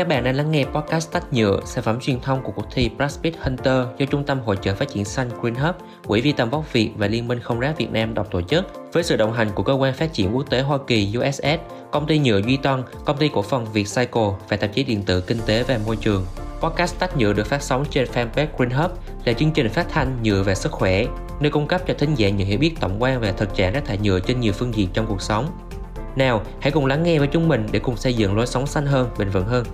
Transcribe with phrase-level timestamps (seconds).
[0.00, 2.90] Các bạn đang lắng nghe podcast Tách Nhựa, sản phẩm truyền thông của cuộc thi
[2.96, 5.74] Brad Hunter do Trung tâm Hội trợ Phát triển Xanh Green Hub,
[6.06, 8.64] Quỹ Vi tầm vóc Việt và Liên minh không rác Việt Nam độc tổ chức
[8.92, 11.60] với sự đồng hành của Cơ quan Phát triển Quốc tế Hoa Kỳ USS,
[11.90, 15.02] Công ty nhựa Duy Tân, Công ty cổ phần việt cycle và tạp chí điện
[15.02, 16.26] tử Kinh tế và Môi trường.
[16.60, 18.90] Podcast Tách Nhựa được phát sóng trên fanpage Green Hub
[19.24, 21.04] là chương trình phát thanh nhựa về sức khỏe,
[21.40, 23.84] nơi cung cấp cho thính giả những hiểu biết tổng quan về thực trạng rác
[23.84, 25.46] thải nhựa trên nhiều phương diện trong cuộc sống.
[26.16, 28.86] Nào, hãy cùng lắng nghe với chúng mình để cùng xây dựng lối sống xanh
[28.86, 29.64] hơn, bền vững hơn.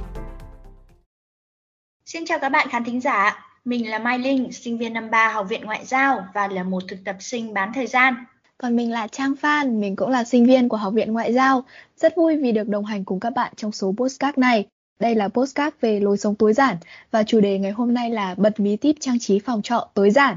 [2.07, 5.29] Xin chào các bạn khán thính giả, mình là Mai Linh, sinh viên năm 3
[5.29, 8.15] Học viện Ngoại giao và là một thực tập sinh bán thời gian.
[8.59, 11.65] Còn mình là Trang Phan, mình cũng là sinh viên của Học viện Ngoại giao.
[11.97, 14.67] Rất vui vì được đồng hành cùng các bạn trong số postcard này.
[15.01, 16.77] Đây là postcard về lối sống tối giản
[17.11, 20.11] và chủ đề ngày hôm nay là bật mí tip trang trí phòng trọ tối
[20.11, 20.37] giản.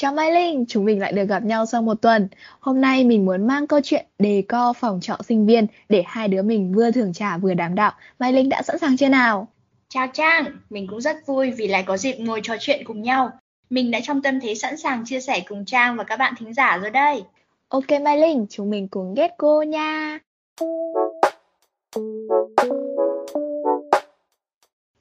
[0.00, 2.28] Chào Mai Linh, chúng mình lại được gặp nhau sau một tuần.
[2.60, 6.28] Hôm nay mình muốn mang câu chuyện đề co phòng trọ sinh viên để hai
[6.28, 7.92] đứa mình vừa thưởng trả vừa đảm đạo.
[8.18, 9.48] Mai Linh đã sẵn sàng chưa nào?
[9.88, 13.30] Chào Trang, mình cũng rất vui vì lại có dịp ngồi trò chuyện cùng nhau.
[13.70, 16.54] Mình đã trong tâm thế sẵn sàng chia sẻ cùng Trang và các bạn thính
[16.54, 17.22] giả rồi đây.
[17.68, 20.18] Ok Mai Linh, chúng mình cùng get go nha.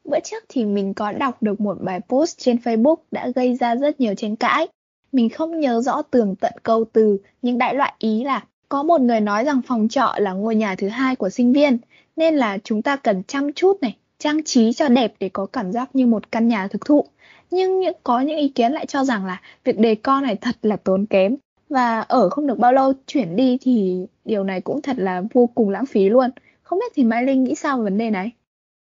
[0.04, 3.76] Bữa trước thì mình có đọc được một bài post trên Facebook đã gây ra
[3.76, 4.68] rất nhiều tranh cãi.
[5.12, 9.02] Mình không nhớ rõ tường tận câu từ, nhưng đại loại ý là có một
[9.02, 11.78] người nói rằng phòng trọ là ngôi nhà thứ hai của sinh viên,
[12.16, 15.72] nên là chúng ta cần chăm chút này, trang trí cho đẹp để có cảm
[15.72, 17.06] giác như một căn nhà thực thụ.
[17.52, 20.56] Nhưng những có những ý kiến lại cho rằng là việc đề co này thật
[20.62, 21.36] là tốn kém
[21.70, 25.50] và ở không được bao lâu chuyển đi thì điều này cũng thật là vô
[25.56, 26.30] cùng lãng phí luôn.
[26.62, 28.32] Không biết thì Mai Linh nghĩ sao về vấn đề này?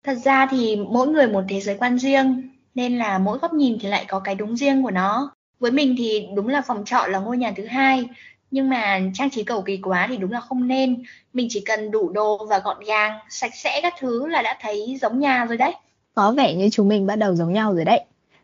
[0.06, 3.78] Thật ra thì mỗi người một thế giới quan riêng nên là mỗi góc nhìn
[3.82, 5.32] thì lại có cái đúng riêng của nó
[5.62, 8.06] với mình thì đúng là phòng trọ là ngôi nhà thứ hai
[8.52, 11.04] nhưng mà trang trí cầu kỳ quá thì đúng là không nên.
[11.34, 14.98] Mình chỉ cần đủ đồ và gọn gàng sạch sẽ các thứ là đã thấy
[15.02, 15.74] giống nhà rồi đấy.
[16.14, 18.02] Có vẻ như chúng mình bắt đầu giống nhau rồi đấy.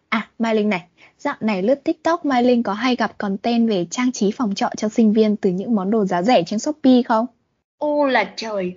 [0.10, 0.82] À mai linh này
[1.18, 4.70] dạo này lướt tiktok mai linh có hay gặp content về trang trí phòng trọ
[4.78, 7.26] cho sinh viên từ những món đồ giá rẻ trên shopee không?
[7.78, 8.74] Ô là trời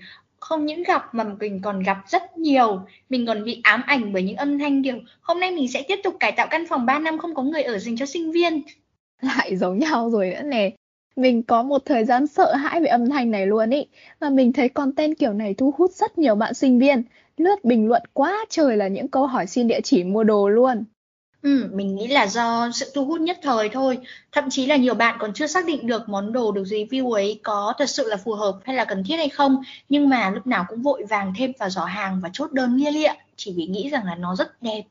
[0.50, 2.80] không những gặp mà mình còn gặp rất nhiều.
[3.08, 6.00] Mình còn bị ám ảnh bởi những âm thanh kiểu, hôm nay mình sẽ tiếp
[6.04, 8.62] tục cải tạo căn phòng 3 năm không có người ở dành cho sinh viên.
[9.20, 10.70] Lại giống nhau rồi nữa nè.
[11.16, 13.86] Mình có một thời gian sợ hãi về âm thanh này luôn ý
[14.20, 17.02] và mình thấy content kiểu này thu hút rất nhiều bạn sinh viên.
[17.36, 20.84] Lướt bình luận quá trời là những câu hỏi xin địa chỉ mua đồ luôn.
[21.42, 23.98] Ừ, mình nghĩ là do sự thu hút nhất thời thôi.
[24.32, 27.40] Thậm chí là nhiều bạn còn chưa xác định được món đồ được review ấy
[27.42, 29.62] có thật sự là phù hợp hay là cần thiết hay không.
[29.88, 32.90] Nhưng mà lúc nào cũng vội vàng thêm vào giỏ hàng và chốt đơn lia
[32.90, 34.82] lịa chỉ vì nghĩ rằng là nó rất đẹp.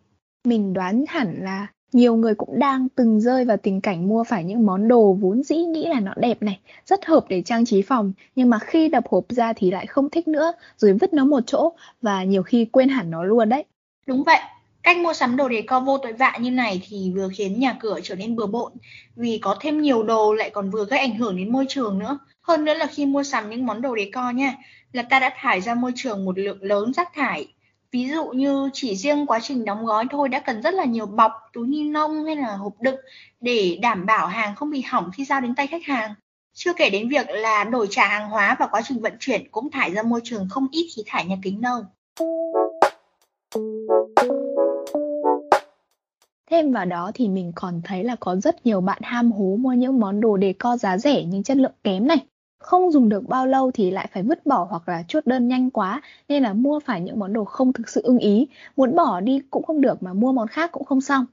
[0.46, 4.44] Mình đoán hẳn là nhiều người cũng đang từng rơi vào tình cảnh mua phải
[4.44, 7.81] những món đồ vốn dĩ nghĩ là nó đẹp này, rất hợp để trang trí
[7.81, 11.26] phòng, nhưng mà khi đập hộp ra thì lại không thích nữa, rồi vứt nó
[11.26, 11.72] một chỗ
[12.02, 13.66] và nhiều khi quên hẳn nó luôn đấy.
[14.08, 14.40] Đúng vậy,
[14.84, 17.78] Cách mua sắm đồ đề co vô tội vạ như này thì vừa khiến nhà
[17.79, 18.72] cửa trở nên bừa bộn
[19.16, 22.19] vì có thêm nhiều đồ lại còn vừa gây ảnh hưởng đến môi trường nữa.
[22.41, 24.53] Hơn nữa là khi mua sắm những món đồ đề co nha,
[24.94, 27.47] là ta đã thải ra môi trường một lượng lớn rác thải.
[27.91, 31.06] Ví dụ như chỉ riêng quá trình đóng gói thôi đã cần rất là nhiều
[31.06, 33.00] bọc, túi ni lông hay là hộp đựng
[33.41, 36.13] để đảm bảo hàng không bị hỏng khi giao đến tay khách hàng.
[36.53, 39.72] Chưa kể đến việc là đổi trả hàng hóa và quá trình vận chuyển cũng
[39.72, 41.84] thải ra môi trường không ít khí thải nhà kính đâu.
[46.50, 49.74] Thêm vào đó thì mình còn thấy là có rất nhiều bạn ham hố mua
[49.74, 52.18] những món đồ đề co giá rẻ nhưng chất lượng kém này.
[52.60, 55.70] Không dùng được bao lâu thì lại phải vứt bỏ hoặc là chốt đơn nhanh
[55.70, 58.48] quá, nên là mua phải những món đồ không thực sự ưng ý.
[58.78, 61.26] Muốn bỏ đi cũng không được mà mua món khác cũng không xong.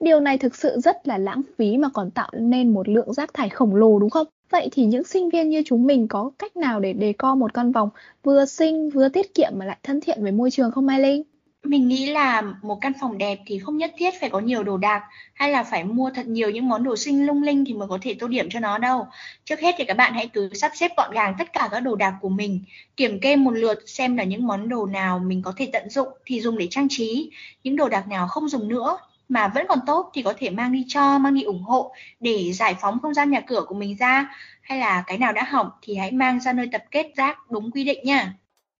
[0.00, 3.34] Điều này thực sự rất là lãng phí mà còn tạo nên một lượng rác
[3.34, 4.26] thải khổng lồ, đúng không?
[4.50, 7.54] Vậy thì những sinh viên như chúng mình có cách nào để đề co một
[7.54, 7.88] căn vòng
[8.22, 11.22] vừa xinh, vừa tiết kiệm mà lại thân thiện với môi trường không, Mai Linh?
[11.64, 14.76] Mình nghĩ là một căn phòng đẹp thì không nhất thiết phải có nhiều đồ
[14.76, 15.02] đạc
[15.34, 17.98] hay là phải mua thật nhiều những món đồ xinh lung linh thì mới có
[18.02, 19.06] thể tô điểm cho nó đâu.
[19.44, 21.96] Trước hết thì các bạn hãy cứ sắp xếp gọn gàng tất cả các đồ
[21.96, 22.60] đạc của mình,
[22.96, 26.08] kiểm kê một lượt xem là những món đồ nào mình có thể tận dụng
[26.26, 27.30] thì dùng để trang trí,
[27.64, 30.72] những đồ đạc nào không dùng nữa mà vẫn còn tốt thì có thể mang
[30.72, 33.96] đi cho, mang đi ủng hộ để giải phóng không gian nhà cửa của mình
[33.96, 37.50] ra hay là cái nào đã hỏng thì hãy mang ra nơi tập kết rác
[37.50, 38.34] đúng quy định nha.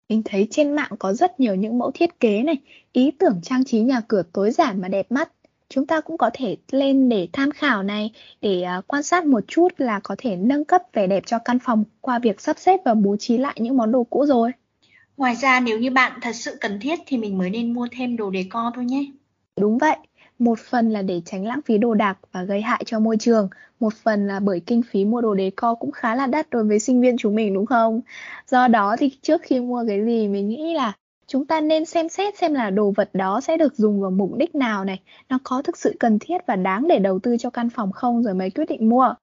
[0.08, 2.56] Mình thấy trên mạng có rất nhiều những mẫu thiết kế này,
[2.92, 5.32] ý tưởng trang trí nhà cửa tối giản mà đẹp mắt.
[5.68, 9.40] Chúng ta cũng có thể lên để tham khảo này, để uh, quan sát một
[9.48, 12.80] chút là có thể nâng cấp vẻ đẹp cho căn phòng qua việc sắp xếp
[12.84, 14.50] và bố trí lại những món đồ cũ rồi.
[15.16, 18.16] Ngoài ra nếu như bạn thật sự cần thiết thì mình mới nên mua thêm
[18.16, 19.04] đồ đề co thôi nhé.
[19.60, 19.96] Đúng vậy,
[20.38, 23.48] Một phần là để tránh lãng phí đồ đạc và gây hại cho môi trường,
[23.80, 26.78] một phần là bởi kinh phí mua đồ decor cũng khá là đắt đối với
[26.78, 28.00] sinh viên chúng mình đúng không?
[28.48, 30.92] Do đó thì trước khi mua cái gì mình nghĩ là
[31.26, 34.36] chúng ta nên xem xét xem là đồ vật đó sẽ được dùng vào mục
[34.36, 37.50] đích nào này, nó có thực sự cần thiết và đáng để đầu tư cho
[37.50, 39.14] căn phòng không rồi mới quyết định mua.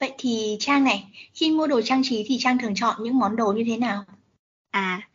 [0.00, 1.04] Vậy thì Trang này,
[1.34, 4.04] khi mua đồ trang trí thì Trang thường chọn những món đồ như thế nào?
[4.70, 5.09] À,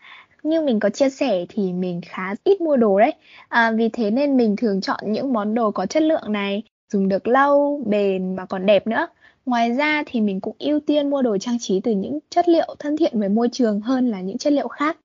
[0.46, 3.14] như mình có chia sẻ thì mình khá ít mua đồ đấy.
[3.48, 6.64] À, vì thế nên mình thường chọn những món đồ có chất lượng này,
[6.94, 9.08] dùng được lâu, bền mà còn đẹp nữa.
[9.46, 12.76] Ngoài ra thì mình cũng ưu tiên mua đồ trang trí từ những chất liệu
[12.80, 14.98] thân thiện với môi trường hơn là những chất liệu khác.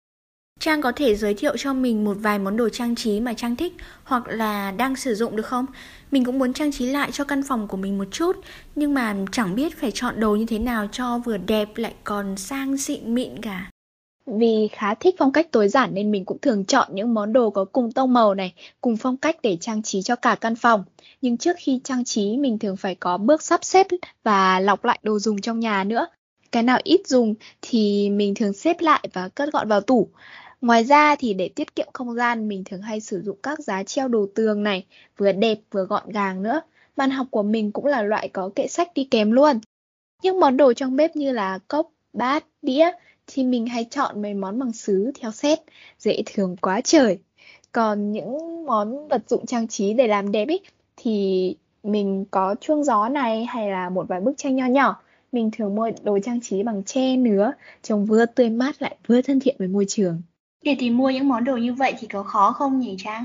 [0.61, 3.57] Trang có thể giới thiệu cho mình một vài món đồ trang trí mà Trang
[3.57, 3.73] thích
[4.05, 5.67] hoặc là đang sử dụng được không?
[6.11, 8.37] Mình cũng muốn trang trí lại cho căn phòng của mình một chút
[8.75, 12.37] nhưng mà chẳng biết phải chọn đồ như thế nào cho vừa đẹp lại còn
[12.37, 13.71] sang xịn mịn cả.
[14.39, 17.51] Vì khá thích phong cách tối giản nên mình cũng thường chọn những món đồ
[17.51, 20.85] có cùng tông màu này, cùng phong cách để trang trí cho cả căn phòng.
[21.21, 23.87] Nhưng trước khi trang trí mình thường phải có bước sắp xếp
[24.25, 26.07] và lọc lại đồ dùng trong nhà nữa.
[26.53, 30.09] Cái nào ít dùng thì mình thường xếp lại và cất gọn vào tủ.
[30.61, 33.83] Ngoài ra thì để tiết kiệm không gian mình thường hay sử dụng các giá
[33.83, 34.87] treo đồ tường này,
[35.17, 36.61] vừa đẹp vừa gọn gàng nữa.
[36.97, 39.61] Bàn học của mình cũng là loại có kệ sách đi kèm luôn.
[40.23, 42.91] Những món đồ trong bếp như là cốc, bát, đĩa
[43.33, 45.59] thì mình hay chọn mấy món bằng sứ theo set,
[45.99, 47.19] dễ thương quá trời.
[47.73, 50.59] Còn những món vật dụng trang trí để làm đẹp ý,
[50.97, 55.03] thì mình có chuông gió này hay là một vài bức tranh nho nhỏ.
[55.33, 59.23] Mình thường mua đồ trang trí bằng tre nứa, trông vừa tươi mát lại vừa
[59.23, 60.23] thân thiện với môi trường.
[60.65, 63.25] Để tìm mua những món đồ như vậy thì có khó không nhỉ Trang?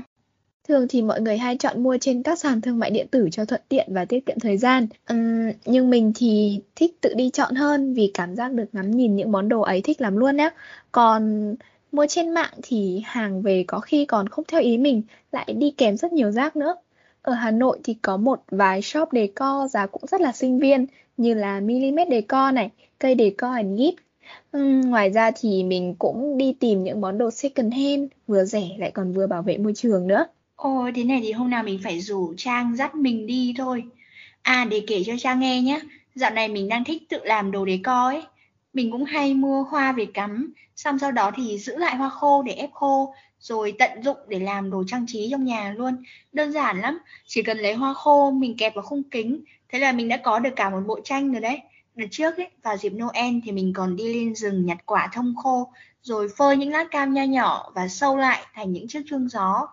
[0.68, 3.44] Thường thì mọi người hay chọn mua trên các sàn thương mại điện tử cho
[3.44, 4.86] thuận tiện và tiết kiệm thời gian.
[5.12, 9.16] Uhm, nhưng mình thì thích tự đi chọn hơn vì cảm giác được ngắm nhìn
[9.16, 10.50] những món đồ ấy thích lắm luôn á.
[10.92, 11.54] Còn
[11.92, 15.02] mua trên mạng thì hàng về có khi còn không theo ý mình,
[15.32, 16.74] lại đi kèm rất nhiều rác nữa.
[17.22, 20.86] Ở Hà Nội thì có một vài shop decor giá cũng rất là sinh viên
[21.16, 23.92] như là Millimet Decor này, cây Decor and Gift
[24.56, 28.68] Uhm, ngoài ra thì mình cũng đi tìm những món đồ second hand vừa rẻ
[28.78, 30.26] lại còn vừa bảo vệ môi trường nữa.
[30.56, 33.84] Ôi, thế này thì hôm nào mình phải rủ Trang dắt mình đi thôi.
[34.42, 35.80] À, để kể cho Trang nghe nhé.
[36.14, 38.22] Dạo này mình đang thích tự làm đồ decor ấy.
[38.72, 42.42] Mình cũng hay mua hoa về cắm, xong sau đó thì giữ lại hoa khô
[42.42, 46.02] để ép khô, rồi tận dụng để làm đồ trang trí trong nhà luôn.
[46.32, 49.92] Đơn giản lắm, chỉ cần lấy hoa khô mình kẹp vào khung kính, thế là
[49.92, 51.60] mình đã có được cả một bộ tranh rồi đấy.
[51.94, 55.34] Đợt trước ấy, vào dịp Noel thì mình còn đi lên rừng nhặt quả thông
[55.36, 59.28] khô, rồi phơi những lát cam nho nhỏ và sâu lại thành những chiếc chuông
[59.28, 59.68] gió.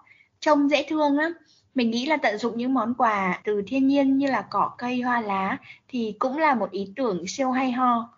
[0.46, 1.34] Trông dễ thương lắm.
[1.76, 5.02] Mình nghĩ là tận dụng những món quà từ thiên nhiên như là cỏ cây,
[5.02, 5.58] hoa lá
[5.88, 8.10] thì cũng là một ý tưởng siêu hay ho.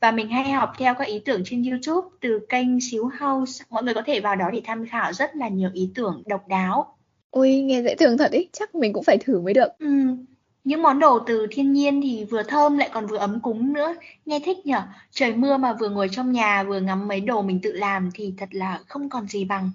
[0.00, 3.64] Và mình hay học theo các ý tưởng trên YouTube từ kênh Xíu House.
[3.70, 6.48] Mọi người có thể vào đó để tham khảo rất là nhiều ý tưởng độc
[6.48, 6.96] đáo.
[7.30, 9.68] Ôi, nghe dễ thương thật ý, chắc mình cũng phải thử mới được.
[9.78, 9.86] Ừ,
[10.64, 13.94] những món đồ từ thiên nhiên thì vừa thơm lại còn vừa ấm cúng nữa,
[14.26, 14.82] nghe thích nhở.
[15.10, 18.34] Trời mưa mà vừa ngồi trong nhà vừa ngắm mấy đồ mình tự làm thì
[18.38, 19.70] thật là không còn gì bằng.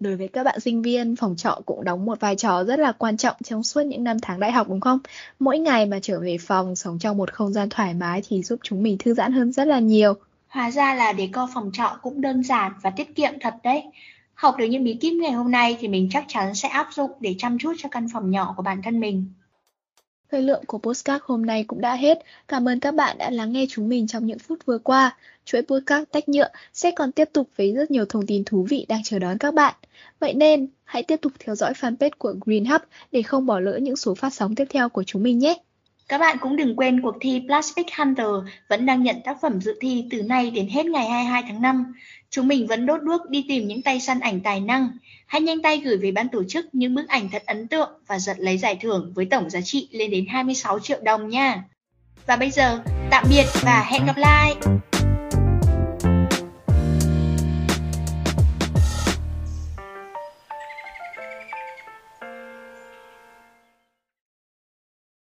[0.00, 2.92] Đối với các bạn sinh viên, phòng trọ cũng đóng một vai trò rất là
[2.92, 4.98] quan trọng trong suốt những năm tháng đại học đúng không?
[5.38, 8.60] Mỗi ngày mà trở về phòng, sống trong một không gian thoải mái thì giúp
[8.62, 10.14] chúng mình thư giãn hơn rất là nhiều.
[10.48, 13.82] Hóa ra là để co phòng trọ cũng đơn giản và tiết kiệm thật đấy.
[14.34, 17.10] Học được những bí kíp ngày hôm nay thì mình chắc chắn sẽ áp dụng
[17.20, 19.26] để chăm chút cho căn phòng nhỏ của bản thân mình.
[20.30, 22.18] Thời lượng của postcard hôm nay cũng đã hết.
[22.48, 25.16] Cảm ơn các bạn đã lắng nghe chúng mình trong những phút vừa qua.
[25.44, 28.86] Chuỗi postcard tách nhựa sẽ còn tiếp tục với rất nhiều thông tin thú vị
[28.88, 29.74] đang chờ đón các bạn.
[30.20, 32.80] Vậy nên, hãy tiếp tục theo dõi fanpage của Green Hub
[33.12, 35.58] để không bỏ lỡ những số phát sóng tiếp theo của chúng mình nhé.
[36.10, 38.26] Các bạn cũng đừng quên cuộc thi Plastic Hunter
[38.68, 41.94] vẫn đang nhận tác phẩm dự thi từ nay đến hết ngày 22 tháng 5.
[42.30, 44.90] Chúng mình vẫn đốt đuốc đi tìm những tay săn ảnh tài năng.
[45.26, 48.18] Hãy nhanh tay gửi về ban tổ chức những bức ảnh thật ấn tượng và
[48.18, 51.64] giật lấy giải thưởng với tổng giá trị lên đến 26 triệu đồng nha.
[52.26, 54.54] Và bây giờ, tạm biệt và hẹn gặp lại!